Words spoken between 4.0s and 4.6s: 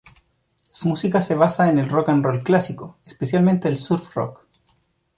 Rock.